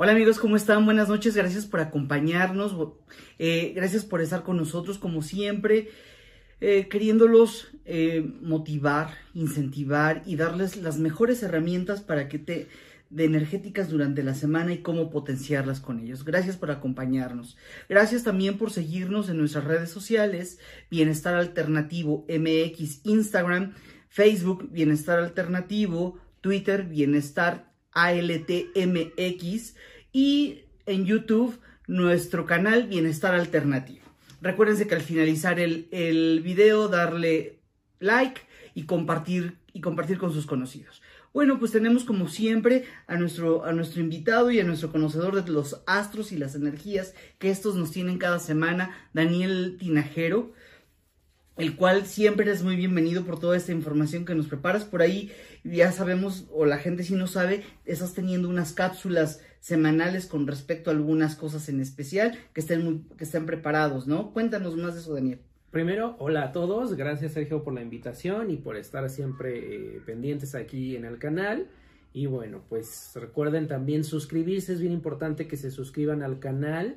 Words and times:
Hola 0.00 0.12
amigos, 0.12 0.38
¿cómo 0.38 0.54
están? 0.54 0.84
Buenas 0.84 1.08
noches, 1.08 1.34
gracias 1.34 1.66
por 1.66 1.80
acompañarnos, 1.80 2.72
eh, 3.40 3.72
gracias 3.74 4.04
por 4.04 4.20
estar 4.20 4.44
con 4.44 4.56
nosotros 4.56 4.96
como 4.96 5.22
siempre, 5.22 5.88
eh, 6.60 6.86
queriéndolos 6.88 7.72
eh, 7.84 8.24
motivar, 8.40 9.10
incentivar 9.34 10.22
y 10.24 10.36
darles 10.36 10.76
las 10.76 10.98
mejores 10.98 11.42
herramientas 11.42 12.00
para 12.00 12.28
que 12.28 12.38
te 12.38 12.68
de 13.10 13.24
energéticas 13.24 13.90
durante 13.90 14.22
la 14.22 14.34
semana 14.34 14.72
y 14.72 14.82
cómo 14.82 15.10
potenciarlas 15.10 15.80
con 15.80 15.98
ellos. 15.98 16.24
Gracias 16.24 16.56
por 16.56 16.70
acompañarnos. 16.70 17.56
Gracias 17.88 18.22
también 18.22 18.56
por 18.56 18.70
seguirnos 18.70 19.28
en 19.28 19.38
nuestras 19.38 19.64
redes 19.64 19.90
sociales, 19.90 20.60
Bienestar 20.92 21.34
Alternativo 21.34 22.24
MX, 22.28 23.00
Instagram, 23.04 23.74
Facebook, 24.08 24.68
Bienestar 24.70 25.18
Alternativo, 25.18 26.20
Twitter, 26.40 26.84
Bienestar 26.84 27.67
ALTMX 28.04 29.74
y 30.12 30.60
en 30.86 31.04
YouTube 31.04 31.58
nuestro 31.86 32.46
canal 32.46 32.86
Bienestar 32.86 33.34
Alternativo. 33.34 34.06
Recuérdense 34.40 34.86
que 34.86 34.94
al 34.94 35.00
finalizar 35.00 35.58
el, 35.58 35.88
el 35.90 36.40
video 36.42 36.88
darle 36.88 37.58
like 37.98 38.40
y 38.74 38.84
compartir, 38.84 39.58
y 39.72 39.80
compartir 39.80 40.18
con 40.18 40.32
sus 40.32 40.46
conocidos. 40.46 41.02
Bueno, 41.32 41.58
pues 41.58 41.72
tenemos 41.72 42.04
como 42.04 42.28
siempre 42.28 42.84
a 43.06 43.16
nuestro, 43.16 43.64
a 43.64 43.72
nuestro 43.72 44.00
invitado 44.00 44.50
y 44.50 44.60
a 44.60 44.64
nuestro 44.64 44.90
conocedor 44.90 45.42
de 45.42 45.50
los 45.50 45.82
astros 45.86 46.32
y 46.32 46.36
las 46.36 46.54
energías 46.54 47.14
que 47.38 47.50
estos 47.50 47.76
nos 47.76 47.90
tienen 47.90 48.18
cada 48.18 48.38
semana, 48.38 48.96
Daniel 49.12 49.76
Tinajero 49.78 50.52
el 51.58 51.74
cual 51.74 52.06
siempre 52.06 52.50
es 52.50 52.62
muy 52.62 52.76
bienvenido 52.76 53.24
por 53.24 53.40
toda 53.40 53.56
esta 53.56 53.72
información 53.72 54.24
que 54.24 54.34
nos 54.36 54.46
preparas. 54.46 54.84
Por 54.84 55.02
ahí 55.02 55.32
ya 55.64 55.90
sabemos, 55.90 56.46
o 56.52 56.64
la 56.64 56.78
gente 56.78 57.02
si 57.02 57.14
no 57.14 57.26
sabe, 57.26 57.64
estás 57.84 58.14
teniendo 58.14 58.48
unas 58.48 58.72
cápsulas 58.72 59.42
semanales 59.58 60.26
con 60.26 60.46
respecto 60.46 60.88
a 60.88 60.94
algunas 60.94 61.34
cosas 61.34 61.68
en 61.68 61.80
especial 61.80 62.38
que 62.54 62.60
estén, 62.60 62.84
muy, 62.84 63.02
que 63.16 63.24
estén 63.24 63.44
preparados, 63.44 64.06
¿no? 64.06 64.32
Cuéntanos 64.32 64.76
más 64.76 64.94
de 64.94 65.00
eso, 65.00 65.14
Daniel. 65.14 65.40
Primero, 65.72 66.16
hola 66.20 66.44
a 66.44 66.52
todos, 66.52 66.94
gracias 66.94 67.32
Sergio 67.32 67.62
por 67.62 67.74
la 67.74 67.82
invitación 67.82 68.50
y 68.50 68.56
por 68.56 68.76
estar 68.76 69.10
siempre 69.10 69.96
eh, 69.96 70.00
pendientes 70.06 70.54
aquí 70.54 70.94
en 70.94 71.04
el 71.04 71.18
canal. 71.18 71.66
Y 72.12 72.26
bueno, 72.26 72.62
pues 72.68 73.12
recuerden 73.16 73.66
también 73.66 74.04
suscribirse, 74.04 74.72
es 74.72 74.80
bien 74.80 74.92
importante 74.92 75.48
que 75.48 75.56
se 75.56 75.72
suscriban 75.72 76.22
al 76.22 76.38
canal 76.38 76.96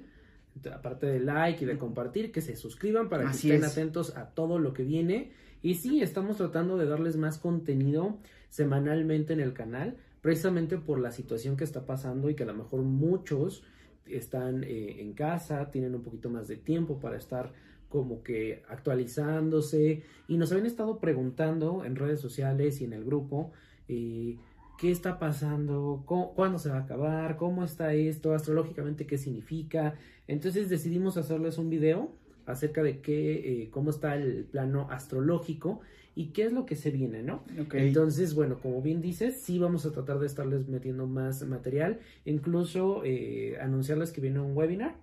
aparte 0.73 1.05
de 1.05 1.19
like 1.19 1.63
y 1.63 1.67
de 1.67 1.77
compartir, 1.77 2.31
que 2.31 2.41
se 2.41 2.55
suscriban 2.55 3.09
para 3.09 3.25
que 3.25 3.31
estén 3.31 3.63
atentos 3.63 4.15
a 4.17 4.29
todo 4.29 4.59
lo 4.59 4.73
que 4.73 4.83
viene. 4.83 5.31
Y 5.61 5.75
sí, 5.75 6.01
estamos 6.01 6.37
tratando 6.37 6.77
de 6.77 6.85
darles 6.85 7.17
más 7.17 7.37
contenido 7.37 8.17
semanalmente 8.49 9.33
en 9.33 9.39
el 9.39 9.53
canal, 9.53 9.97
precisamente 10.21 10.77
por 10.77 10.99
la 10.99 11.11
situación 11.11 11.55
que 11.55 11.63
está 11.63 11.85
pasando 11.85 12.29
y 12.29 12.35
que 12.35 12.43
a 12.43 12.47
lo 12.47 12.53
mejor 12.53 12.81
muchos 12.81 13.63
están 14.05 14.63
eh, 14.63 15.01
en 15.01 15.13
casa, 15.13 15.69
tienen 15.71 15.95
un 15.95 16.03
poquito 16.03 16.29
más 16.29 16.47
de 16.47 16.57
tiempo 16.57 16.99
para 16.99 17.17
estar 17.17 17.53
como 17.89 18.23
que 18.23 18.63
actualizándose. 18.69 20.03
Y 20.27 20.37
nos 20.37 20.51
habían 20.51 20.65
estado 20.65 20.99
preguntando 20.99 21.85
en 21.85 21.95
redes 21.95 22.19
sociales 22.19 22.81
y 22.81 22.85
en 22.85 22.93
el 22.93 23.03
grupo 23.03 23.51
eh, 23.87 24.37
qué 24.81 24.89
está 24.89 25.19
pasando, 25.19 26.03
cuándo 26.07 26.57
se 26.57 26.69
va 26.69 26.77
a 26.77 26.81
acabar, 26.81 27.37
cómo 27.37 27.63
está 27.63 27.93
esto, 27.93 28.33
astrológicamente 28.33 29.05
qué 29.05 29.19
significa. 29.19 29.93
Entonces 30.27 30.69
decidimos 30.69 31.17
hacerles 31.17 31.59
un 31.59 31.69
video 31.69 32.15
acerca 32.47 32.81
de 32.81 32.99
qué, 32.99 33.61
eh, 33.61 33.69
cómo 33.69 33.91
está 33.91 34.15
el 34.15 34.45
plano 34.45 34.87
astrológico 34.89 35.81
y 36.15 36.29
qué 36.29 36.45
es 36.45 36.51
lo 36.51 36.65
que 36.65 36.75
se 36.75 36.89
viene, 36.89 37.21
¿no? 37.21 37.43
Entonces, 37.73 38.33
bueno, 38.33 38.57
como 38.59 38.81
bien 38.81 39.03
dices, 39.03 39.39
sí 39.39 39.59
vamos 39.59 39.85
a 39.85 39.91
tratar 39.91 40.17
de 40.17 40.25
estarles 40.25 40.67
metiendo 40.67 41.05
más 41.05 41.43
material, 41.43 41.99
incluso 42.25 43.03
eh, 43.05 43.59
anunciarles 43.61 44.11
que 44.11 44.19
viene 44.19 44.39
un 44.39 44.57
webinar. 44.57 44.95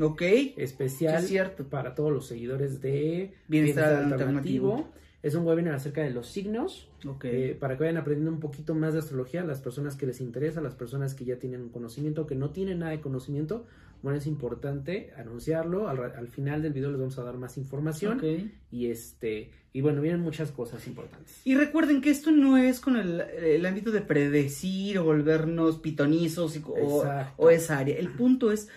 Ok. 0.00 0.22
Especial 0.56 1.22
cierto. 1.24 1.68
para 1.68 1.94
todos 1.94 2.10
los 2.10 2.26
seguidores 2.26 2.80
de 2.80 3.34
Bienestar, 3.48 3.96
alternativo 3.96 4.88
es 5.22 5.34
un 5.34 5.46
webinar 5.46 5.74
acerca 5.74 6.02
de 6.02 6.10
los 6.10 6.28
signos, 6.28 6.88
eh, 7.24 7.56
para 7.58 7.76
que 7.76 7.84
vayan 7.84 7.96
aprendiendo 7.96 8.30
un 8.30 8.40
poquito 8.40 8.74
más 8.74 8.92
de 8.92 9.00
astrología, 9.00 9.44
las 9.44 9.60
personas 9.60 9.96
que 9.96 10.06
les 10.06 10.20
interesa, 10.20 10.60
las 10.60 10.74
personas 10.74 11.14
que 11.14 11.24
ya 11.24 11.36
tienen 11.36 11.62
un 11.62 11.68
conocimiento, 11.70 12.26
que 12.26 12.34
no 12.34 12.50
tienen 12.50 12.80
nada 12.80 12.92
de 12.92 13.00
conocimiento, 13.00 13.66
bueno, 14.02 14.18
es 14.18 14.26
importante 14.26 15.12
anunciarlo. 15.16 15.88
Al, 15.88 16.28
final 16.28 16.62
del 16.62 16.72
video 16.72 16.90
les 16.90 17.00
vamos 17.00 17.18
a 17.18 17.24
dar 17.24 17.36
más 17.38 17.56
información. 17.56 18.52
Y 18.70 18.86
este, 18.86 19.50
y 19.72 19.80
bueno, 19.80 20.00
vienen 20.00 20.20
muchas 20.20 20.52
cosas 20.52 20.86
importantes. 20.86 21.40
Y 21.44 21.54
recuerden 21.54 22.00
que 22.00 22.10
esto 22.10 22.30
no 22.30 22.56
es 22.56 22.78
con 22.78 22.96
el, 22.96 23.66
ámbito 23.66 23.90
de 23.90 24.02
predecir 24.02 24.98
o 24.98 25.04
volvernos 25.04 25.78
pitonizos 25.78 26.60
o, 26.64 27.04
o 27.36 27.50
esa 27.50 27.78
área. 27.78 27.96
El 27.96 28.10
punto 28.10 28.52
es 28.52 28.68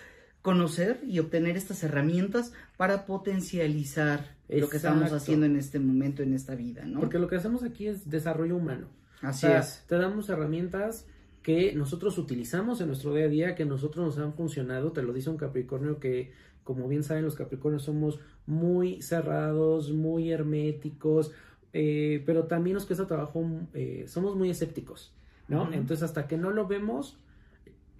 conocer 0.42 1.00
y 1.06 1.18
obtener 1.18 1.56
estas 1.56 1.82
herramientas 1.84 2.52
para 2.76 3.04
potencializar 3.04 4.39
lo 4.58 4.68
que 4.68 4.76
estamos 4.76 5.12
haciendo 5.12 5.46
en 5.46 5.56
este 5.56 5.78
momento, 5.78 6.22
en 6.22 6.32
esta 6.32 6.54
vida, 6.54 6.84
¿no? 6.84 7.00
Porque 7.00 7.18
lo 7.18 7.28
que 7.28 7.36
hacemos 7.36 7.62
aquí 7.62 7.86
es 7.86 8.08
desarrollo 8.08 8.56
humano. 8.56 8.88
Así 9.22 9.46
es. 9.46 9.84
Te 9.86 9.96
damos 9.96 10.28
herramientas 10.28 11.06
que 11.42 11.74
nosotros 11.74 12.18
utilizamos 12.18 12.80
en 12.80 12.88
nuestro 12.88 13.14
día 13.14 13.24
a 13.24 13.28
día, 13.28 13.54
que 13.54 13.64
nosotros 13.64 14.04
nos 14.04 14.18
han 14.18 14.34
funcionado. 14.34 14.92
Te 14.92 15.02
lo 15.02 15.12
dice 15.12 15.30
un 15.30 15.36
Capricornio 15.36 15.98
que, 15.98 16.32
como 16.64 16.88
bien 16.88 17.02
saben, 17.02 17.24
los 17.24 17.34
Capricornios 17.34 17.82
somos 17.82 18.20
muy 18.46 19.00
cerrados, 19.02 19.92
muy 19.92 20.30
herméticos, 20.30 21.32
eh, 21.72 22.22
pero 22.26 22.44
también 22.44 22.74
nos 22.74 22.86
cuesta 22.86 23.06
trabajo, 23.06 23.46
eh, 23.74 24.04
somos 24.08 24.36
muy 24.36 24.50
escépticos, 24.50 25.14
¿no? 25.48 25.72
Entonces, 25.72 26.02
hasta 26.02 26.26
que 26.26 26.36
no 26.36 26.50
lo 26.50 26.66
vemos, 26.66 27.18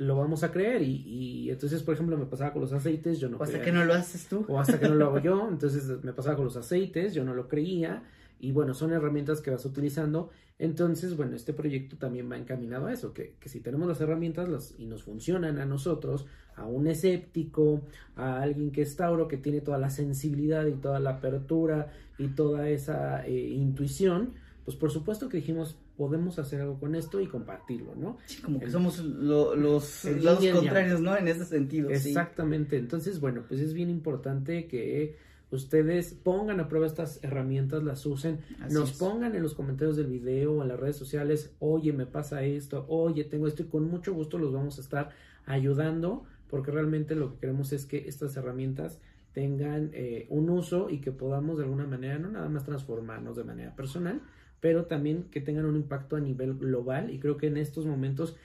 lo 0.00 0.16
vamos 0.16 0.42
a 0.44 0.50
creer. 0.50 0.80
Y, 0.82 1.02
y, 1.06 1.50
entonces 1.50 1.82
por 1.82 1.94
ejemplo 1.94 2.16
me 2.16 2.24
pasaba 2.24 2.52
con 2.52 2.62
los 2.62 2.72
aceites 2.72 3.20
yo 3.20 3.28
no 3.28 3.36
o 3.36 3.42
hasta 3.42 3.60
que 3.60 3.70
no 3.70 3.84
lo 3.84 3.92
haces 3.92 4.26
tú. 4.26 4.46
O 4.48 4.58
hasta 4.58 4.80
que 4.80 4.88
no 4.88 4.94
lo 4.94 5.06
hago 5.06 5.18
yo. 5.18 5.48
Entonces 5.52 6.02
me 6.02 6.14
pasaba 6.14 6.36
con 6.36 6.46
los 6.46 6.56
aceites 6.56 7.12
yo 7.12 7.22
no 7.22 7.34
lo 7.34 7.48
creía. 7.48 8.02
Y 8.40 8.52
bueno 8.52 8.72
son 8.72 8.92
herramientas 8.92 9.42
que 9.42 9.50
vas 9.50 9.64
utilizando. 9.66 10.30
Entonces 10.58 11.16
bueno 11.18 11.36
este 11.36 11.52
proyecto 11.52 11.98
también 11.98 12.30
va 12.32 12.38
encaminado 12.38 12.86
a 12.86 12.92
eso 12.94 13.12
que, 13.12 13.34
que 13.38 13.50
si 13.50 13.60
tenemos 13.60 13.86
las 13.88 14.00
herramientas 14.00 14.48
las, 14.48 14.74
y 14.78 14.86
nos 14.86 15.02
funcionan 15.02 15.58
a 15.58 15.66
nosotros 15.66 16.24
a 16.56 16.64
un 16.64 16.86
escéptico 16.86 17.82
a 18.16 18.40
alguien 18.40 18.72
que 18.72 18.80
es 18.80 18.96
Tauro 18.96 19.28
que 19.28 19.36
tiene 19.36 19.60
toda 19.60 19.76
la 19.76 19.90
sensibilidad 19.90 20.64
y 20.64 20.72
toda 20.72 20.98
la 20.98 21.10
apertura 21.10 21.92
y 22.16 22.28
toda 22.28 22.70
esa 22.70 23.26
eh, 23.26 23.48
intuición 23.50 24.30
pues 24.64 24.76
por 24.76 24.90
supuesto 24.90 25.28
que 25.28 25.38
dijimos 25.38 25.76
podemos 26.00 26.38
hacer 26.38 26.62
algo 26.62 26.80
con 26.80 26.94
esto 26.94 27.20
y 27.20 27.26
compartirlo, 27.26 27.94
¿no? 27.94 28.16
Sí, 28.24 28.40
como 28.40 28.58
que 28.58 28.70
somos 28.70 29.00
los 29.00 30.04
lados 30.06 30.46
contrarios, 30.46 31.02
¿no? 31.02 31.14
En 31.14 31.28
ese 31.28 31.44
sentido. 31.44 31.90
Exactamente. 31.90 32.78
Entonces, 32.78 33.20
bueno, 33.20 33.44
pues 33.46 33.60
es 33.60 33.74
bien 33.74 33.90
importante 33.90 34.66
que 34.66 35.18
ustedes 35.50 36.14
pongan 36.14 36.58
a 36.58 36.68
prueba 36.68 36.86
estas 36.86 37.22
herramientas, 37.22 37.82
las 37.82 38.06
usen, 38.06 38.38
nos 38.70 38.92
pongan 38.92 39.34
en 39.34 39.42
los 39.42 39.52
comentarios 39.52 39.98
del 39.98 40.06
video 40.06 40.62
en 40.62 40.68
las 40.68 40.80
redes 40.80 40.96
sociales, 40.96 41.52
oye, 41.58 41.92
me 41.92 42.06
pasa 42.06 42.44
esto, 42.44 42.86
oye, 42.88 43.24
tengo 43.24 43.46
esto, 43.46 43.64
y 43.64 43.66
con 43.66 43.84
mucho 43.84 44.14
gusto 44.14 44.38
los 44.38 44.54
vamos 44.54 44.78
a 44.78 44.80
estar 44.80 45.10
ayudando, 45.44 46.24
porque 46.48 46.70
realmente 46.70 47.14
lo 47.14 47.34
que 47.34 47.40
queremos 47.40 47.74
es 47.74 47.84
que 47.84 48.08
estas 48.08 48.34
herramientas 48.38 49.02
tengan 49.32 49.90
eh, 49.92 50.26
un 50.28 50.50
uso 50.50 50.90
y 50.90 50.98
que 50.98 51.12
podamos 51.12 51.58
de 51.58 51.64
alguna 51.64 51.86
manera 51.86 52.18
no 52.18 52.30
nada 52.30 52.48
más 52.48 52.64
transformarnos 52.64 53.36
de 53.36 53.44
manera 53.44 53.74
personal, 53.76 54.20
pero 54.60 54.86
también 54.86 55.24
que 55.30 55.40
tengan 55.40 55.66
un 55.66 55.76
impacto 55.76 56.16
a 56.16 56.20
nivel 56.20 56.54
global. 56.54 57.10
Y 57.10 57.18
creo 57.18 57.36
que 57.36 57.46
en 57.46 57.56
estos 57.56 57.86
momentos, 57.86 58.36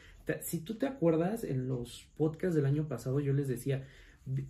si 0.41 0.59
tú 0.59 0.75
te 0.75 0.87
acuerdas, 0.87 1.43
en 1.43 1.67
los 1.67 2.07
podcasts 2.17 2.55
del 2.55 2.65
año 2.65 2.87
pasado 2.87 3.19
yo 3.19 3.33
les 3.33 3.47
decía, 3.47 3.83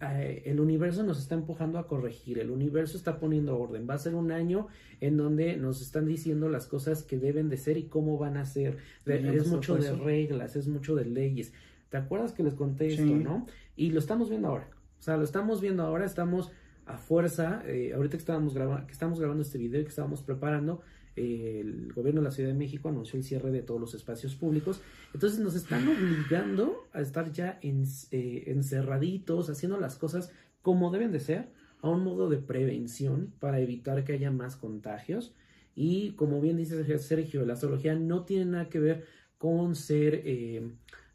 eh, 0.02 0.44
el 0.46 0.62
universo 0.62 1.04
nos 1.04 1.20
está 1.20 1.36
empujando 1.36 1.80
a 1.80 1.88
corregir, 1.88 2.40
el 2.40 2.50
universo 2.50 2.96
está 2.96 3.20
poniendo 3.20 3.58
orden, 3.58 3.86
va 3.90 3.96
a 3.96 3.98
ser 3.98 4.16
un 4.16 4.32
año 4.32 4.68
en 5.02 5.18
donde 5.18 5.58
nos 5.58 5.82
están 5.82 6.06
diciendo 6.06 6.48
las 6.48 6.66
cosas 6.66 7.04
que 7.04 7.18
deben 7.18 7.50
de 7.50 7.58
ser 7.58 7.78
y 7.78 7.84
cómo 7.84 8.18
van 8.18 8.38
a 8.38 8.46
ser, 8.46 8.78
es 9.06 9.48
mucho 9.48 9.76
de 9.76 9.92
reglas, 9.92 10.56
es 10.56 10.68
mucho 10.68 10.96
de 10.96 11.06
leyes. 11.06 11.52
¿Te 11.90 11.98
acuerdas 11.98 12.32
que 12.32 12.44
les 12.44 12.54
conté 12.54 12.88
esto, 12.88 13.04
no? 13.04 13.46
Y 13.76 13.92
lo 13.92 14.00
estamos 14.00 14.30
viendo 14.30 14.48
ahora, 14.48 14.70
sea, 15.06 15.18
lo 15.18 15.24
estamos 15.24 15.62
viendo 15.62 15.84
ahora, 15.84 16.06
estamos 16.06 16.52
a 16.86 16.98
fuerza, 16.98 17.64
eh, 17.66 17.94
ahorita 17.94 18.18
que 18.18 18.22
estábamos, 18.22 18.54
grabando, 18.54 18.88
que 18.88 18.94
estamos 18.94 19.20
grabando 19.20 19.44
este 19.44 19.58
video 19.58 19.82
y 19.82 19.84
que 19.84 19.90
estábamos 19.90 20.22
preparando, 20.22 20.82
el 21.16 21.94
gobierno 21.94 22.22
de 22.22 22.26
la 22.26 22.32
Ciudad 22.32 22.50
de 22.50 22.56
México 22.56 22.90
anunció 22.90 23.18
el 23.18 23.24
cierre 23.24 23.52
de 23.52 23.62
todos 23.62 23.80
los 23.80 23.94
espacios 23.94 24.36
públicos. 24.36 24.82
Entonces 25.14 25.40
nos 25.40 25.56
están 25.56 25.88
obligando 25.88 26.88
a 26.94 27.02
estar 27.02 27.32
ya 27.32 27.60
eh, 27.62 28.44
encerraditos, 28.48 29.50
haciendo 29.50 29.80
las 29.80 29.96
cosas 29.96 30.32
como 30.62 30.92
deben 30.92 31.12
de 31.12 31.20
ser, 31.20 31.50
a 31.82 31.90
un 31.90 32.04
modo 32.04 32.30
de 32.30 32.38
prevención 32.38 33.34
para 33.40 33.60
evitar 33.60 34.04
que 34.04 34.14
haya 34.14 34.32
más 34.32 34.56
contagios. 34.56 35.34
Y 35.76 36.14
como 36.14 36.42
bien 36.42 36.58
dice 36.58 37.00
Sergio, 37.00 37.46
la 37.46 37.54
astrología 37.54 37.96
no 37.96 38.26
tiene 38.26 38.46
nada 38.46 38.70
que 38.70 38.80
ver 38.80 39.06
con 39.38 39.76
ser 39.76 40.22
eh, 40.26 40.68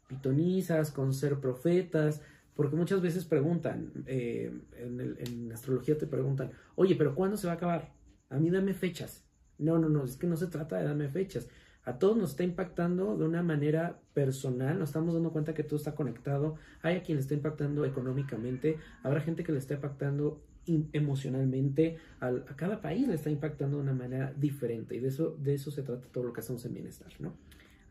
pitonizas, 0.07 0.91
con 0.91 1.13
ser 1.13 1.39
profetas, 1.39 2.21
porque 2.61 2.75
muchas 2.75 3.01
veces 3.01 3.25
preguntan, 3.25 3.91
eh, 4.05 4.51
en, 4.77 5.17
en 5.19 5.51
astrología 5.51 5.97
te 5.97 6.05
preguntan, 6.05 6.51
oye, 6.75 6.95
pero 6.95 7.15
¿cuándo 7.15 7.37
se 7.37 7.47
va 7.47 7.53
a 7.53 7.55
acabar? 7.55 7.93
A 8.29 8.37
mí 8.37 8.49
dame 8.51 8.73
fechas. 8.73 9.25
No, 9.57 9.77
no, 9.77 9.89
no, 9.89 10.03
es 10.03 10.17
que 10.17 10.27
no 10.27 10.35
se 10.35 10.47
trata 10.47 10.77
de 10.77 10.85
darme 10.85 11.07
fechas. 11.09 11.47
a 11.83 11.97
todos 11.97 12.15
nos 12.15 12.31
está 12.31 12.43
impactando 12.43 13.17
de 13.17 13.25
una 13.25 13.41
manera 13.41 13.99
personal, 14.13 14.77
nos 14.77 14.89
estamos 14.89 15.15
dando 15.15 15.31
cuenta 15.31 15.53
que 15.53 15.63
todo 15.63 15.77
está 15.77 15.95
conectado, 15.95 16.55
hay 16.83 16.97
a 16.97 17.03
quien 17.03 17.17
le 17.17 17.21
está 17.21 17.33
impactando 17.33 17.85
económicamente, 17.85 18.77
habrá 19.01 19.21
gente 19.21 19.43
que 19.43 19.51
le 19.51 19.57
está 19.57 19.73
impactando 19.75 20.43
emocionalmente, 20.65 21.97
a, 22.19 22.31
cada 22.55 22.81
país 22.81 23.07
le 23.07 23.15
está 23.15 23.31
impactando 23.31 23.77
de 23.77 23.83
una 23.83 23.93
manera 23.93 24.31
diferente 24.31 24.95
y 24.95 24.99
de 24.99 25.07
eso, 25.07 25.35
de 25.39 25.55
eso 25.55 25.71
se 25.71 25.81
trata 25.81 26.07
todo 26.11 26.23
lo 26.23 26.33
que 26.33 26.41
hacemos 26.41 26.63
en 26.65 26.73
bienestar, 26.73 27.11
¿no? 27.19 27.33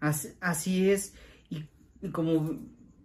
Así, 0.01 0.91
es, 0.91 1.15
y, 1.51 1.65
como 2.11 2.59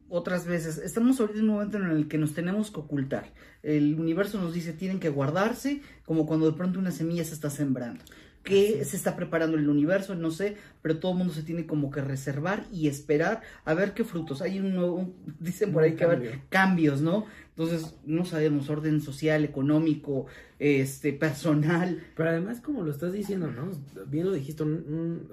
otras 0.09 0.45
veces, 0.45 0.77
estamos 0.77 1.19
ahorita 1.19 1.39
en 1.39 1.49
un 1.49 1.55
momento 1.55 1.77
en 1.77 1.85
el 1.85 2.07
que 2.07 2.17
nos 2.17 2.33
tenemos 2.33 2.71
que 2.71 2.79
ocultar. 2.79 3.33
El 3.63 3.99
universo 3.99 4.39
nos 4.39 4.53
dice 4.53 4.73
tienen 4.73 4.99
que 4.99 5.09
guardarse, 5.09 5.81
como 6.05 6.25
cuando 6.25 6.49
de 6.49 6.57
pronto 6.57 6.79
una 6.79 6.91
semilla 6.91 7.23
se 7.23 7.33
está 7.33 7.49
sembrando 7.49 8.03
qué 8.45 8.85
se 8.85 8.95
está 8.95 9.15
preparando 9.17 9.57
el 9.57 9.67
universo, 9.67 10.15
no 10.15 10.31
sé, 10.31 10.55
pero 10.81 10.99
todo 10.99 11.11
el 11.11 11.17
mundo 11.17 11.33
se 11.33 11.43
tiene 11.43 11.65
como 11.65 11.89
que 11.89 12.01
reservar 12.01 12.65
y 12.71 12.87
esperar 12.87 13.41
a 13.65 13.73
ver 13.73 13.93
qué 13.93 14.05
frutos. 14.05 14.41
Hay 14.41 14.59
un 14.59 14.73
nuevo, 14.73 15.13
dicen 15.39 15.73
por 15.73 15.83
ahí 15.83 15.95
que 15.95 16.05
haber 16.05 16.41
cambios, 16.49 17.01
¿no? 17.01 17.25
Entonces, 17.49 17.95
no 18.05 18.23
sabemos, 18.23 18.69
orden 18.69 19.01
social, 19.01 19.43
económico, 19.43 20.27
este, 20.59 21.11
personal. 21.11 22.03
Pero 22.15 22.29
además, 22.29 22.61
como 22.61 22.83
lo 22.83 22.91
estás 22.91 23.13
diciendo, 23.13 23.51
¿no? 23.51 23.71
Bien 24.05 24.25
lo 24.25 24.33
dijiste, 24.33 24.63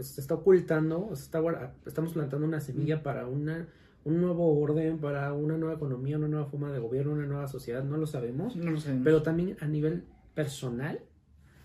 se 0.00 0.20
está 0.20 0.34
ocultando, 0.34 1.10
se 1.14 1.24
está, 1.24 1.40
estamos 1.84 2.14
plantando 2.14 2.46
una 2.46 2.60
semilla 2.60 3.02
para 3.02 3.26
una 3.26 3.69
un 4.04 4.20
nuevo 4.20 4.58
orden, 4.60 4.99
para 4.99 5.32
una 5.32 5.56
nueva 5.56 5.75
economía, 5.75 6.19
una 6.19 6.28
nueva 6.28 6.46
forma 6.46 6.72
de 6.72 6.78
gobierno, 6.78 7.12
una 7.12 7.26
nueva 7.26 7.49
sociedad, 7.49 7.84
no 7.84 7.96
lo 7.96 8.06
sabemos. 8.06 8.56
No 8.56 8.70
lo 8.70 8.81
sabemos. 8.81 9.04
Pero 9.04 9.22
también 9.22 9.56
a 9.60 9.66
nivel 9.66 10.04
personal, 10.34 11.00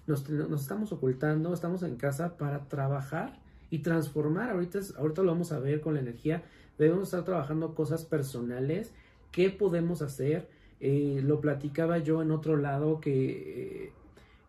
nos, 0.05 0.29
nos, 0.29 0.61
estamos 0.61 0.91
ocultando, 0.91 1.53
estamos 1.53 1.83
en 1.83 1.95
casa 1.95 2.37
para 2.37 2.67
trabajar 2.67 3.39
y 3.69 3.79
transformar. 3.79 4.51
Ahorita, 4.51 4.79
ahorita 4.97 5.23
lo 5.23 5.31
vamos 5.31 5.51
a 5.51 5.59
ver 5.59 5.81
con 5.81 5.95
la 5.95 5.99
energía. 5.99 6.43
Debemos 6.77 7.05
estar 7.05 7.23
trabajando 7.23 7.73
cosas 7.73 8.05
personales. 8.05 8.93
¿Qué 9.31 9.49
podemos 9.49 10.01
hacer? 10.01 10.47
Eh, 10.79 11.21
lo 11.23 11.41
platicaba 11.41 11.97
yo 11.97 12.21
en 12.21 12.31
otro 12.31 12.55
lado 12.55 12.99
que 12.99 13.85
eh, 13.85 13.91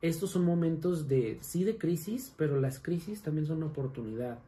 estos 0.03 0.31
son 0.31 0.45
momentos 0.45 1.09
de, 1.09 1.39
sí, 1.41 1.65
de 1.65 1.79
crisis, 1.79 2.33
pero 2.37 2.61
las 2.61 2.79
crisis 2.79 3.23
también 3.23 3.47
son 3.47 3.59
una 3.59 3.67
oportunidad. 3.67 4.39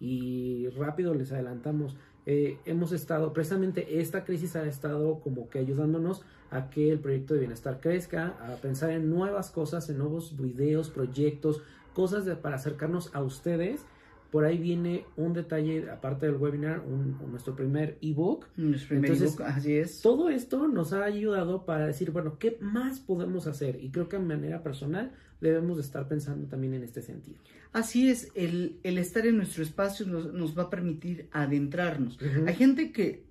Y 0.00 0.68
rápido 0.70 1.14
les 1.14 1.32
adelantamos. 1.32 1.96
Eh, 2.26 2.58
hemos 2.64 2.92
estado, 2.92 3.32
precisamente 3.32 4.00
esta 4.00 4.24
crisis 4.24 4.56
ha 4.56 4.64
estado 4.66 5.20
como 5.20 5.48
que 5.50 5.58
ayudándonos 5.58 6.22
a 6.50 6.70
que 6.70 6.90
el 6.90 6.98
proyecto 6.98 7.34
de 7.34 7.40
bienestar 7.40 7.80
crezca, 7.80 8.34
a 8.40 8.56
pensar 8.56 8.90
en 8.90 9.10
nuevas 9.10 9.50
cosas, 9.50 9.90
en 9.90 9.98
nuevos 9.98 10.36
videos, 10.38 10.88
proyectos, 10.88 11.62
cosas 11.92 12.24
para 12.38 12.56
acercarnos 12.56 13.14
a 13.14 13.22
ustedes. 13.22 13.84
Por 14.34 14.44
ahí 14.44 14.58
viene 14.58 15.06
un 15.16 15.32
detalle, 15.32 15.88
aparte 15.88 16.26
del 16.26 16.34
webinar, 16.34 16.84
nuestro 16.84 17.54
primer 17.54 17.98
ebook. 18.02 18.48
Nuestro 18.56 18.88
primer 18.88 19.12
ebook, 19.12 19.40
así 19.42 19.76
es. 19.76 20.00
Todo 20.00 20.28
esto 20.28 20.66
nos 20.66 20.92
ha 20.92 21.04
ayudado 21.04 21.64
para 21.64 21.86
decir, 21.86 22.10
bueno, 22.10 22.36
¿qué 22.40 22.58
más 22.60 22.98
podemos 22.98 23.46
hacer? 23.46 23.78
Y 23.80 23.92
creo 23.92 24.08
que 24.08 24.18
de 24.18 24.24
manera 24.24 24.60
personal 24.64 25.12
debemos 25.40 25.76
de 25.76 25.82
estar 25.84 26.08
pensando 26.08 26.48
también 26.48 26.74
en 26.74 26.82
este 26.82 27.00
sentido. 27.00 27.38
Así 27.72 28.10
es, 28.10 28.32
el, 28.34 28.80
estar 28.82 29.24
en 29.24 29.36
nuestro 29.36 29.62
espacio 29.62 30.04
nos, 30.04 30.58
va 30.58 30.64
a 30.64 30.70
permitir 30.70 31.28
adentrarnos. 31.30 32.18
Hay 32.44 32.54
gente 32.56 32.90
que 32.90 33.22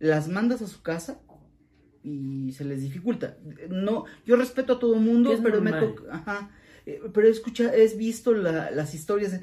las 0.00 0.28
mandas 0.28 0.60
a 0.60 0.66
su 0.66 0.82
casa 0.82 1.18
y 2.02 2.52
se 2.52 2.66
les 2.66 2.82
dificulta. 2.82 3.38
No, 3.70 4.04
yo 4.26 4.36
respeto 4.36 4.74
a 4.74 4.78
todo 4.78 4.96
mundo, 4.96 5.30
pero 5.42 5.62
me 5.62 5.72
toca, 5.72 6.50
eh, 6.84 7.00
pero 7.12 7.26
he 7.26 7.30
escuchado, 7.30 7.72
he 7.72 7.88
visto 7.96 8.34
las 8.34 8.94
historias. 8.94 9.40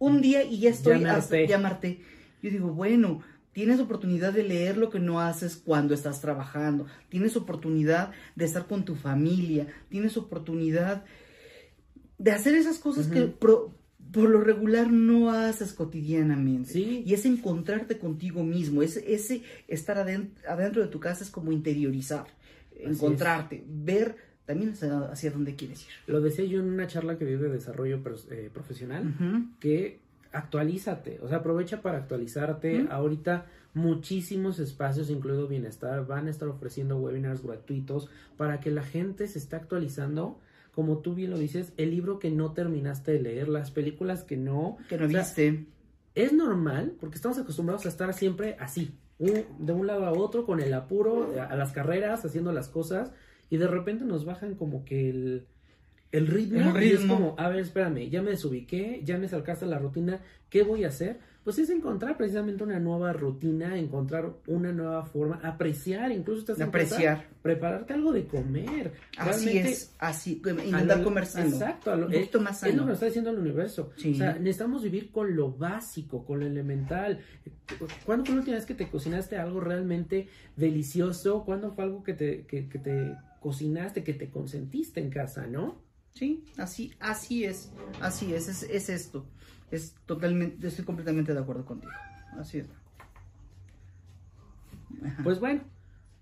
Un 0.00 0.22
día 0.22 0.42
y 0.42 0.58
ya 0.58 0.70
estoy, 0.70 1.00
llamarte. 1.46 2.00
Yo 2.42 2.50
digo, 2.50 2.72
bueno, 2.72 3.20
tienes 3.52 3.78
oportunidad 3.78 4.32
de 4.32 4.42
leer 4.42 4.78
lo 4.78 4.90
que 4.90 4.98
no 4.98 5.20
haces 5.20 5.56
cuando 5.56 5.94
estás 5.94 6.20
trabajando, 6.20 6.86
tienes 7.10 7.36
oportunidad 7.36 8.10
de 8.34 8.46
estar 8.46 8.66
con 8.66 8.84
tu 8.84 8.96
familia, 8.96 9.68
tienes 9.90 10.16
oportunidad 10.16 11.04
de 12.18 12.30
hacer 12.32 12.54
esas 12.54 12.78
cosas 12.78 13.08
que 13.08 13.26
por 13.26 13.74
lo 14.14 14.40
regular 14.40 14.90
no 14.90 15.30
haces 15.30 15.74
cotidianamente. 15.74 16.72
¿Sí? 16.72 17.02
Y 17.06 17.12
es 17.12 17.26
encontrarte 17.26 17.98
contigo 17.98 18.42
mismo, 18.42 18.82
ese, 18.82 19.12
ese 19.12 19.42
estar 19.68 19.98
adentro, 19.98 20.82
de 20.82 20.88
tu 20.88 20.98
casa 20.98 21.22
es 21.22 21.30
como 21.30 21.52
interiorizar, 21.52 22.26
encontrarte, 22.74 23.64
ver 23.68 24.29
también 24.50 24.72
hacia, 24.72 25.30
dónde 25.30 25.54
quieres 25.54 25.82
ir. 25.82 25.88
Lo 26.08 26.20
decía 26.20 26.44
yo 26.44 26.58
en 26.58 26.66
una 26.66 26.88
charla 26.88 27.16
que 27.16 27.24
vi 27.24 27.36
de 27.36 27.48
desarrollo 27.48 28.00
eh, 28.30 28.50
profesional, 28.52 29.14
que 29.60 30.00
actualízate, 30.32 31.20
o 31.22 31.28
sea, 31.28 31.38
aprovecha 31.38 31.82
para 31.82 31.98
actualizarte. 31.98 32.88
Ahorita 32.90 33.46
muchísimos 33.74 34.58
espacios, 34.58 35.08
incluido 35.08 35.46
Bienestar, 35.46 36.04
van 36.04 36.26
a 36.26 36.30
estar 36.30 36.48
ofreciendo 36.48 36.96
webinars 36.98 37.42
gratuitos 37.42 38.08
para 38.36 38.58
que 38.58 38.72
la 38.72 38.82
gente 38.82 39.28
se 39.28 39.38
esté 39.38 39.54
actualizando 39.54 40.38
como 40.74 40.98
tú 40.98 41.14
bien 41.14 41.30
lo 41.30 41.38
dices, 41.38 41.72
el 41.76 41.90
libro 41.90 42.18
que 42.18 42.30
no 42.30 42.52
terminaste 42.52 43.12
de 43.12 43.20
leer, 43.20 43.48
las 43.48 43.70
películas 43.70 44.22
que 44.22 44.36
no... 44.36 44.78
Que 44.88 44.96
no 44.98 45.08
viste. 45.08 45.66
es 46.14 46.32
normal, 46.32 46.94
porque 47.00 47.16
estamos 47.16 47.38
acostumbrados 47.38 47.86
a 47.86 47.88
estar 47.88 48.14
siempre 48.14 48.56
así, 48.60 48.94
de 49.18 49.72
un 49.72 49.86
lado 49.86 50.06
a 50.06 50.12
otro, 50.12 50.46
con 50.46 50.60
el 50.60 50.72
apuro, 50.72 51.34
a 51.38 51.54
las 51.56 51.72
carreras, 51.72 52.24
haciendo 52.24 52.52
las 52.52 52.68
cosas, 52.68 53.10
y 53.50 53.56
de 53.56 53.66
repente 53.66 54.04
nos 54.04 54.24
bajan 54.24 54.54
como 54.54 54.84
que 54.84 55.10
el, 55.10 55.46
el 56.12 56.26
ritmo, 56.28 56.78
Y 56.80 56.90
es 56.90 57.04
como, 57.04 57.34
a 57.38 57.48
ver, 57.48 57.58
espérame, 57.58 58.08
ya 58.08 58.22
me 58.22 58.30
desubiqué, 58.30 59.00
ya 59.04 59.18
me 59.18 59.28
salcaste 59.28 59.66
la 59.66 59.78
rutina, 59.78 60.20
¿qué 60.48 60.62
voy 60.62 60.84
a 60.84 60.88
hacer? 60.88 61.18
Pues 61.44 61.58
es 61.58 61.70
encontrar 61.70 62.16
precisamente 62.16 62.62
una 62.62 62.78
nueva 62.78 63.12
rutina, 63.12 63.78
encontrar 63.78 64.30
una 64.46 64.72
nueva 64.72 65.04
forma, 65.04 65.40
apreciar, 65.42 66.12
incluso 66.12 66.40
estás 66.40 66.60
apreciar, 66.60 67.28
prepararte 67.40 67.94
algo 67.94 68.12
de 68.12 68.26
comer. 68.26 68.92
Así 69.16 69.56
es, 69.56 69.94
así, 69.98 70.42
intentar 70.44 71.02
comer 71.02 71.24
sano. 71.24 71.48
Exacto, 71.48 71.94
un 71.94 72.02
poquito 72.04 72.40
más 72.40 72.60
sano. 72.60 72.70
Es 72.70 72.76
lo 72.76 72.82
que 72.82 72.88
nos 72.88 72.96
está 72.96 73.06
diciendo 73.06 73.30
el 73.30 73.38
universo. 73.38 73.90
O 73.96 74.14
sea, 74.14 74.34
necesitamos 74.34 74.82
vivir 74.82 75.10
con 75.10 75.34
lo 75.34 75.50
básico, 75.50 76.24
con 76.26 76.40
lo 76.40 76.46
elemental. 76.46 77.20
¿Cuándo 78.04 78.26
fue 78.26 78.34
la 78.34 78.40
última 78.40 78.56
vez 78.56 78.66
que 78.66 78.74
te 78.74 78.88
cocinaste 78.88 79.38
algo 79.38 79.60
realmente 79.60 80.28
delicioso? 80.56 81.44
¿Cuándo 81.44 81.72
fue 81.72 81.84
algo 81.84 82.02
que 82.02 82.12
te, 82.12 82.44
que, 82.46 82.68
que 82.68 82.78
te 82.78 83.16
cocinaste, 83.40 84.04
que 84.04 84.12
te 84.12 84.28
consentiste 84.28 85.00
en 85.00 85.08
casa, 85.08 85.46
no? 85.46 85.80
Sí, 86.12 86.44
así, 86.58 86.92
así 86.98 87.44
es, 87.44 87.70
así 88.00 88.34
es, 88.34 88.48
es, 88.48 88.62
es 88.64 88.88
esto. 88.90 89.24
Es 89.70 89.94
totalmente, 90.06 90.66
estoy 90.66 90.84
completamente 90.84 91.32
de 91.32 91.40
acuerdo 91.40 91.64
contigo. 91.64 91.92
Así 92.38 92.58
es. 92.58 92.66
Pues 95.22 95.40
bueno, 95.40 95.62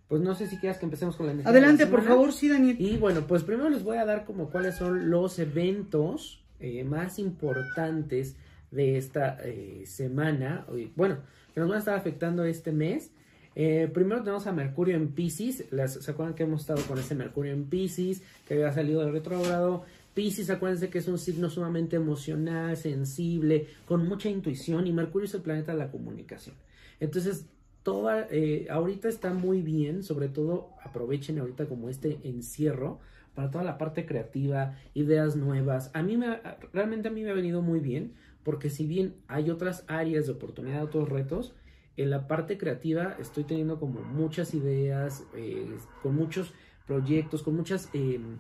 pues 0.09 0.23
no 0.23 0.35
sé 0.35 0.47
si 0.47 0.57
quieras 0.59 0.79
que 0.79 0.87
empecemos 0.87 1.17
con 1.17 1.27
la 1.27 1.33
energía. 1.33 1.51
Adelante, 1.51 1.87
por 1.87 2.03
favor, 2.03 2.33
sí, 2.33 2.49
Daniel. 2.49 2.77
Y 2.79 2.97
bueno, 2.97 3.27
pues 3.27 3.43
primero 3.45 3.69
les 3.69 3.83
voy 3.83 3.99
a 3.99 4.05
dar 4.05 4.25
como 4.25 4.51
cuáles 4.51 4.77
son 4.77 5.11
los 5.11 5.39
eventos 5.39 6.43
eh, 6.61 6.85
más 6.85 7.19
importantes 7.19 8.37
de 8.71 8.97
esta 8.97 9.39
eh, 9.45 9.85
semana. 9.87 10.67
Bueno, 10.97 11.19
que 11.55 11.61
nos 11.61 11.69
van 11.69 11.77
a 11.77 11.81
estar 11.81 11.95
afectando 11.95 12.45
este 12.45 12.73
mes. 12.73 13.11
Eh, 13.55 13.91
primero 13.93 14.23
tenemos 14.23 14.47
a 14.47 14.53
Mercurio 14.53 14.97
en 14.97 15.09
Pisces. 15.09 15.65
¿Se 16.01 16.11
acuerdan 16.11 16.35
que 16.35 16.45
hemos 16.45 16.61
estado 16.61 16.81
con 16.83 16.99
ese 16.99 17.15
Mercurio 17.15 17.53
en 17.53 17.65
Pisces? 17.65 18.23
Que 18.47 18.55
había 18.55 18.73
salido 18.73 19.01
del 19.05 19.13
retrógrado. 19.13 19.85
Pisces, 20.19 20.51
acuérdense 20.51 20.91
que 20.91 20.99
es 20.99 21.07
un 21.07 21.17
signo 21.17 21.49
sumamente 21.49 21.95
emocional, 21.95 22.77
sensible, 22.77 23.69
con 23.87 24.09
mucha 24.09 24.29
intuición 24.29 24.89
y 24.89 24.93
Mercurio 24.93 25.27
es 25.27 25.35
el 25.35 25.43
planeta 25.43 25.71
de 25.71 25.79
la 25.79 25.93
comunicación. 25.93 26.57
Entonces, 26.99 27.47
toda, 27.85 28.27
eh, 28.33 28.67
ahorita 28.69 29.07
está 29.07 29.33
muy 29.33 29.63
bien, 29.63 30.03
sobre 30.03 30.29
todo 30.29 30.71
aprovechen 30.83 31.39
ahorita 31.39 31.67
como 31.67 31.89
este 31.89 32.19
encierro 32.25 32.99
para 33.37 33.53
toda 33.53 33.63
la 33.63 33.79
parte 33.79 34.07
creativa, 34.07 34.77
ideas 34.93 35.37
nuevas. 35.37 35.93
A 35.95 36.03
mí 36.03 36.17
me, 36.17 36.41
realmente 36.73 37.07
a 37.07 37.13
mí 37.13 37.23
me 37.23 37.31
ha 37.31 37.35
venido 37.35 37.63
muy 37.63 37.79
bien, 37.79 38.15
porque 38.43 38.71
si 38.71 38.89
bien 38.89 39.15
hay 39.29 39.51
otras 39.51 39.85
áreas 39.87 40.27
de 40.27 40.33
oportunidad, 40.33 40.83
otros 40.83 41.09
retos, 41.09 41.55
en 41.97 42.11
la 42.11 42.27
parte 42.27 42.59
creativa 42.59 43.15
estoy 43.21 43.45
teniendo 43.45 43.79
como 43.79 44.01
muchas 44.01 44.53
ideas, 44.53 45.23
eh, 45.37 45.77
con 46.03 46.17
muchos 46.17 46.53
proyectos, 46.89 47.45
con 47.45 47.55
muchas 47.55 47.89
em, 47.93 48.39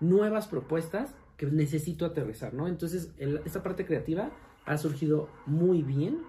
nuevas 0.00 0.46
propuestas 0.48 1.14
que 1.36 1.46
necesito 1.46 2.06
aterrizar, 2.06 2.54
¿no? 2.54 2.68
Entonces, 2.68 3.10
esta 3.18 3.62
parte 3.62 3.84
creativa 3.84 4.30
ha 4.64 4.76
surgido 4.78 5.28
muy 5.46 5.82
bien 5.82 6.22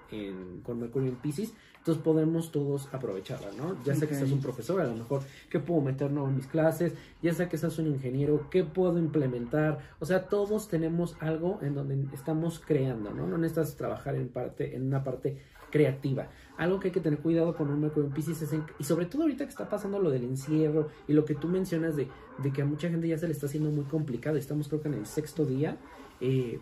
con 0.64 0.80
Mercurio 0.80 1.10
en 1.10 1.16
Pisces, 1.16 1.54
entonces 1.80 2.04
podemos 2.04 2.52
todos 2.52 2.90
aprovecharla, 2.92 3.48
¿no? 3.58 3.82
Ya 3.86 3.96
sé 3.96 4.08
que 4.08 4.14
seas 4.14 4.32
un 4.32 4.42
profesor, 4.42 4.82
a 4.82 4.86
lo 4.86 4.94
mejor, 4.94 5.22
¿qué 5.50 5.60
puedo 5.60 5.80
meter 5.80 6.12
en 6.12 6.36
mis 6.36 6.46
clases? 6.46 6.94
Ya 7.22 7.34
sé 7.34 7.48
que 7.48 7.58
seas 7.58 7.80
un 7.80 7.88
ingeniero, 7.88 8.50
¿qué 8.52 8.66
puedo 8.66 9.00
implementar? 9.00 9.80
O 10.00 10.06
sea, 10.06 10.28
todos 10.28 10.68
tenemos 10.68 11.16
algo 11.22 11.60
en 11.62 11.76
donde 11.76 12.14
estamos 12.14 12.60
creando, 12.60 13.12
¿no? 13.12 13.26
No 13.26 13.38
necesitas 13.38 13.78
trabajar 13.78 14.16
en, 14.16 14.28
parte, 14.28 14.76
en 14.76 14.86
una 14.86 15.04
parte 15.04 15.38
creativa. 15.72 16.30
Algo 16.58 16.80
que 16.80 16.88
hay 16.88 16.92
que 16.92 17.00
tener 17.00 17.20
cuidado 17.20 17.56
con 17.56 17.70
un 17.70 17.82
Mercurio 17.82 18.08
en 18.08 18.14
Pisces 18.14 18.42
es 18.42 18.56
y 18.80 18.84
sobre 18.84 19.06
todo 19.06 19.24
ahorita 19.24 19.44
que 19.44 19.52
está 19.52 19.70
pasando 19.70 20.00
lo 20.00 20.10
del 20.10 20.24
encierro 20.24 20.90
y 21.08 21.14
lo 21.14 21.24
que 21.26 21.36
tú 21.36 21.48
mencionas 21.48 21.96
de, 21.96 22.08
que 22.54 22.62
a 22.62 22.66
mucha 22.66 22.90
gente 22.90 23.08
ya 23.08 23.18
se 23.18 23.28
le 23.28 23.34
está 23.34 23.46
haciendo 23.46 23.70
muy 23.70 23.86
complicado, 23.86 24.38
estamos 24.38 24.68
creo 24.68 24.82
que 24.82 24.88
en 24.88 24.96
el 24.96 25.06
sexto 25.06 25.46
día, 25.46 25.78
eh, 26.20 26.60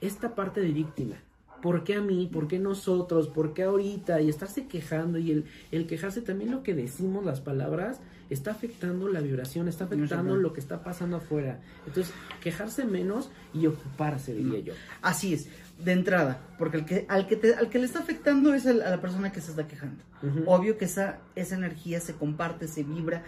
esta 0.00 0.34
parte 0.34 0.60
de 0.60 0.72
víctima, 0.72 1.16
¿por 1.60 1.84
qué 1.84 1.96
a 1.96 2.00
mí? 2.00 2.28
¿Por 2.32 2.48
qué 2.48 2.58
nosotros? 2.58 3.28
¿Por 3.28 3.52
qué 3.52 3.64
ahorita? 3.64 4.20
Y 4.22 4.28
estarse 4.28 4.66
quejando 4.66 5.18
y 5.18 5.30
el, 5.30 5.44
el 5.70 5.86
quejarse 5.86 6.22
también 6.22 6.50
lo 6.50 6.62
que 6.62 6.74
decimos, 6.74 7.24
las 7.24 7.40
palabras, 7.40 8.00
está 8.30 8.52
afectando 8.52 9.08
la 9.08 9.20
vibración, 9.20 9.68
está 9.68 9.84
afectando 9.84 10.36
lo 10.36 10.52
que 10.52 10.60
está 10.60 10.82
pasando 10.82 11.16
afuera. 11.16 11.60
Entonces, 11.86 12.14
quejarse 12.40 12.84
menos 12.84 13.30
y 13.52 13.66
ocuparse, 13.66 14.34
diría 14.34 14.60
yo. 14.60 14.72
Así 15.02 15.34
es, 15.34 15.48
de 15.84 15.92
entrada, 15.92 16.40
porque 16.58 16.78
el 16.78 16.84
que, 16.84 17.06
al, 17.08 17.26
que 17.26 17.36
te, 17.36 17.54
al 17.54 17.70
que 17.70 17.78
le 17.78 17.86
está 17.86 18.00
afectando 18.00 18.52
es 18.54 18.66
a 18.66 18.72
la 18.72 19.00
persona 19.00 19.32
que 19.32 19.40
se 19.40 19.50
está 19.50 19.66
quejando. 19.66 20.02
Obvio 20.46 20.76
que 20.76 20.84
esa, 20.84 21.18
esa 21.34 21.54
energía 21.54 22.00
se 22.00 22.14
comparte, 22.14 22.68
se 22.68 22.82
vibra 22.82 23.22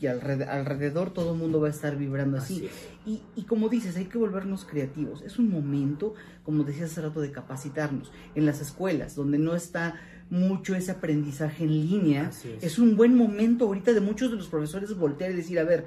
y 0.00 0.06
alrededor, 0.06 1.12
todo 1.12 1.32
el 1.32 1.38
mundo 1.38 1.60
va 1.60 1.68
a 1.68 1.70
estar 1.70 1.96
vibrando 1.96 2.38
así. 2.38 2.68
y, 3.06 3.22
y, 3.36 3.44
como 3.44 3.68
dices, 3.68 3.96
hay 3.96 4.06
que 4.06 4.18
volvernos 4.18 4.64
creativos. 4.64 5.22
Es 5.22 5.38
un 5.38 5.50
momento, 5.50 6.14
como 6.44 6.64
decías 6.64 6.90
hace 6.90 7.02
rato, 7.02 7.20
de 7.20 7.30
capacitarnos. 7.30 8.12
En 8.34 8.46
las 8.46 8.60
escuelas, 8.60 9.14
donde 9.14 9.38
no 9.38 9.54
está 9.54 9.94
mucho 10.30 10.74
ese 10.74 10.90
aprendizaje 10.90 11.64
en 11.64 11.70
línea, 11.70 12.30
es. 12.60 12.78
un 12.78 12.96
buen 12.96 13.14
momento 13.14 13.66
ahorita 13.66 13.92
de 13.92 14.00
muchos 14.00 14.30
de 14.30 14.36
los 14.36 14.48
profesores 14.48 14.96
voltear 14.96 15.30
y 15.30 15.36
decir, 15.36 15.58
a 15.58 15.64
ver, 15.64 15.86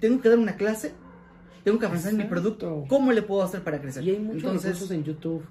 tengo 0.00 0.20
que 0.20 0.28
dar 0.28 0.38
una 0.38 0.56
clase, 0.56 0.92
tengo 1.64 1.78
que 1.78 1.86
avanzar 1.86 2.12
en 2.12 2.18
mi 2.18 2.24
producto, 2.24 2.84
¿cómo 2.88 3.12
le 3.12 3.22
puedo 3.22 3.42
hacer 3.42 3.62
para 3.62 3.80
crecer? 3.80 4.04
Y 4.04 4.10
hay 4.10 4.18
muchos 4.18 4.64
Entonces, 4.64 4.90
en 4.90 5.04
YouTube. 5.04 5.42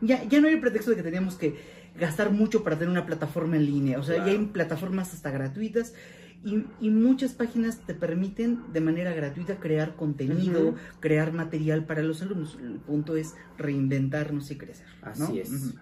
ya, 0.00 0.24
ya 0.24 0.40
no 0.40 0.48
hay 0.48 0.54
el 0.54 0.60
pretexto 0.60 0.90
de 0.90 0.96
que 0.96 1.02
teníamos 1.02 1.34
que 1.34 1.56
gastar 1.98 2.30
mucho 2.30 2.62
para 2.64 2.76
tener 2.76 2.90
una 2.90 3.06
plataforma 3.06 3.56
en 3.56 3.66
línea, 3.66 3.98
o 3.98 4.02
sea, 4.02 4.18
ya 4.18 4.32
hay 4.32 4.38
plataformas 4.46 5.12
hasta 5.12 5.30
gratuitas. 5.30 5.94
Y, 6.42 6.64
y, 6.80 6.88
muchas 6.88 7.34
páginas 7.34 7.80
te 7.80 7.92
permiten 7.92 8.72
de 8.72 8.80
manera 8.80 9.12
gratuita 9.12 9.56
crear 9.56 9.94
contenido, 9.94 10.74
crear 10.98 11.34
material 11.34 11.84
para 11.84 12.02
los 12.02 12.22
alumnos. 12.22 12.56
El 12.58 12.78
punto 12.78 13.14
es 13.14 13.34
reinventarnos 13.58 14.50
y 14.50 14.56
crecer. 14.56 14.86
Así 15.02 15.38
es. 15.38 15.74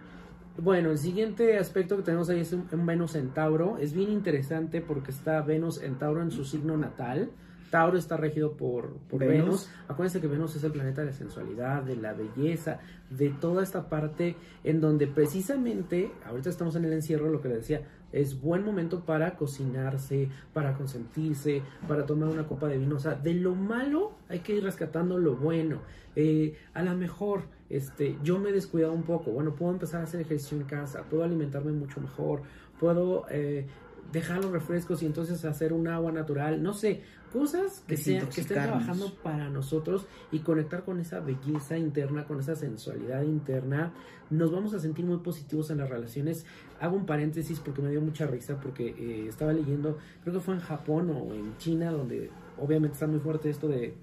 Bueno, 0.60 0.90
el 0.90 0.98
siguiente 0.98 1.56
aspecto 1.56 1.96
que 1.96 2.02
tenemos 2.02 2.28
ahí 2.28 2.40
es 2.40 2.52
un, 2.52 2.66
Venus 2.84 3.14
en 3.14 3.28
Tauro. 3.28 3.78
Es 3.78 3.92
bien 3.92 4.10
interesante 4.10 4.80
porque 4.80 5.12
está 5.12 5.40
Venus 5.42 5.80
en 5.80 5.96
Tauro 5.98 6.20
en 6.20 6.32
su 6.32 6.44
signo 6.44 6.76
natal. 6.76 7.30
Tauro 7.70 7.98
está 7.98 8.16
regido 8.16 8.52
por, 8.52 8.96
por 9.08 9.20
Venus. 9.20 9.70
Acuérdense 9.88 10.20
que 10.20 10.26
Venus 10.26 10.56
es 10.56 10.64
el 10.64 10.72
planeta 10.72 11.02
de 11.02 11.08
la 11.08 11.12
sensualidad, 11.12 11.82
de 11.82 11.96
la 11.96 12.12
belleza, 12.12 12.80
de 13.10 13.30
toda 13.30 13.62
esta 13.62 13.88
parte 13.88 14.36
en 14.64 14.80
donde 14.80 15.06
precisamente, 15.06 16.10
ahorita 16.26 16.50
estamos 16.50 16.76
en 16.76 16.84
el 16.84 16.92
encierro, 16.92 17.28
lo 17.30 17.40
que 17.40 17.48
le 17.48 17.56
decía, 17.56 17.82
es 18.12 18.40
buen 18.40 18.64
momento 18.64 19.04
para 19.04 19.36
cocinarse, 19.36 20.28
para 20.54 20.74
consentirse, 20.74 21.62
para 21.86 22.06
tomar 22.06 22.28
una 22.28 22.46
copa 22.46 22.68
de 22.68 22.78
vino. 22.78 22.96
O 22.96 23.00
sea, 23.00 23.14
de 23.14 23.34
lo 23.34 23.54
malo 23.54 24.12
hay 24.28 24.40
que 24.40 24.54
ir 24.54 24.64
rescatando 24.64 25.18
lo 25.18 25.36
bueno. 25.36 25.80
Eh, 26.16 26.56
a 26.74 26.82
lo 26.82 26.94
mejor 26.96 27.42
este, 27.68 28.16
yo 28.22 28.38
me 28.38 28.50
he 28.50 28.52
descuidado 28.52 28.92
un 28.92 29.02
poco. 29.02 29.30
Bueno, 29.30 29.54
puedo 29.54 29.72
empezar 29.72 30.00
a 30.00 30.04
hacer 30.04 30.20
ejercicio 30.20 30.56
en 30.56 30.64
casa, 30.64 31.02
puedo 31.08 31.22
alimentarme 31.22 31.72
mucho 31.72 32.00
mejor, 32.00 32.42
puedo 32.80 33.26
eh, 33.30 33.66
dejar 34.12 34.42
los 34.42 34.50
refrescos 34.50 35.02
y 35.02 35.06
entonces 35.06 35.44
hacer 35.44 35.72
un 35.72 35.88
agua 35.88 36.12
natural. 36.12 36.62
No 36.62 36.72
sé, 36.72 37.02
cosas 37.32 37.82
que, 37.86 37.96
sean, 37.96 38.28
que 38.28 38.40
estén 38.40 38.62
trabajando 38.62 39.14
para 39.22 39.50
nosotros 39.50 40.06
y 40.32 40.40
conectar 40.40 40.84
con 40.84 41.00
esa 41.00 41.20
belleza 41.20 41.76
interna, 41.76 42.24
con 42.24 42.40
esa 42.40 42.54
sensualidad 42.54 43.22
interna. 43.22 43.92
Nos 44.30 44.52
vamos 44.52 44.74
a 44.74 44.78
sentir 44.78 45.04
muy 45.04 45.18
positivos 45.18 45.70
en 45.70 45.78
las 45.78 45.88
relaciones. 45.88 46.44
Hago 46.80 46.96
un 46.96 47.06
paréntesis 47.06 47.60
porque 47.60 47.82
me 47.82 47.90
dio 47.90 48.00
mucha 48.00 48.26
risa 48.26 48.58
porque 48.60 48.88
eh, 48.88 49.26
estaba 49.28 49.52
leyendo, 49.52 49.98
creo 50.22 50.34
que 50.34 50.40
fue 50.40 50.54
en 50.54 50.60
Japón 50.60 51.10
o 51.10 51.34
en 51.34 51.56
China, 51.58 51.90
donde 51.90 52.30
obviamente 52.58 52.94
está 52.94 53.06
muy 53.06 53.20
fuerte 53.20 53.50
esto 53.50 53.68
de, 53.68 53.94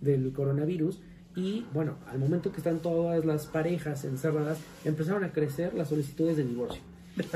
del 0.00 0.32
coronavirus. 0.32 1.00
Y 1.36 1.66
bueno, 1.72 1.96
al 2.06 2.18
momento 2.18 2.52
que 2.52 2.58
están 2.58 2.78
todas 2.80 3.24
las 3.24 3.46
parejas 3.46 4.04
encerradas, 4.04 4.58
empezaron 4.84 5.24
a 5.24 5.32
crecer 5.32 5.74
las 5.74 5.88
solicitudes 5.88 6.36
de 6.36 6.44
divorcio. 6.44 6.80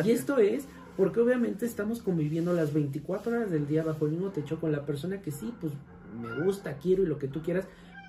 Y 0.05 0.11
esto 0.11 0.39
es 0.39 0.67
porque 0.99 1.21
obviamente 1.21 1.65
estamos 1.65 2.03
conviviendo 2.03 2.53
las 2.53 2.75
24 2.75 3.31
horas 3.31 3.51
del 3.53 3.69
día 3.69 3.85
bajo 3.85 4.07
el 4.07 4.11
mismo 4.11 4.31
techo 4.31 4.61
con 4.61 4.73
la 4.73 4.85
persona 4.85 5.23
que 5.23 5.31
sí, 5.31 5.55
pues 5.61 5.73
me 6.21 6.45
gusta, 6.45 6.75
quiero 6.75 7.05
y 7.05 7.07
lo 7.07 7.19
que 7.19 7.29
tú 7.29 7.41
quieras, 7.41 7.67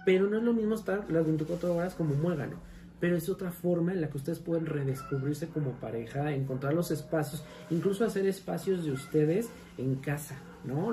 pero 0.07 0.27
no 0.27 0.37
es 0.37 0.43
lo 0.43 0.53
mismo 0.53 0.73
estar 0.73 1.05
las 1.11 1.23
24 1.23 1.75
horas 1.75 1.93
como 1.93 2.15
muégano. 2.15 2.55
Pero 2.99 3.15
es 3.15 3.29
otra 3.29 3.51
forma 3.51 3.93
en 3.93 4.01
la 4.01 4.09
que 4.09 4.17
ustedes 4.17 4.39
pueden 4.39 4.65
redescubrirse 4.65 5.49
como 5.49 5.73
pareja, 5.73 6.33
encontrar 6.33 6.73
los 6.73 6.89
espacios, 6.89 7.43
incluso 7.69 8.03
hacer 8.05 8.25
espacios 8.25 8.83
de 8.83 8.91
ustedes 8.91 9.49
en 9.77 9.93
casa. 9.97 10.39
¿no? 10.65 10.91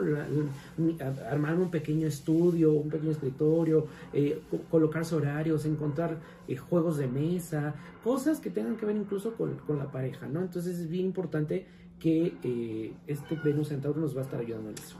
Armar 1.30 1.54
un 1.54 1.70
pequeño 1.70 2.06
estudio, 2.06 2.72
un 2.72 2.90
pequeño 2.90 3.12
escritorio, 3.12 3.86
eh, 4.12 4.40
colocarse 4.70 5.14
horarios, 5.14 5.64
encontrar 5.64 6.18
eh, 6.46 6.56
juegos 6.56 6.98
de 6.98 7.08
mesa, 7.08 7.74
cosas 8.04 8.38
que 8.38 8.50
tengan 8.50 8.76
que 8.76 8.86
ver 8.86 8.96
incluso 8.96 9.34
con, 9.34 9.56
la 9.78 9.90
pareja, 9.90 10.26
¿no? 10.26 10.42
Entonces 10.42 10.78
es 10.78 10.88
bien 10.88 11.06
importante 11.06 11.66
que 11.98 12.34
eh, 12.42 12.92
este 13.06 13.36
Venus 13.36 13.68
Centauro 13.68 14.00
nos 14.00 14.14
va 14.16 14.20
a 14.20 14.24
estar 14.24 14.40
ayudando 14.40 14.70
en 14.70 14.78
eso. 14.78 14.96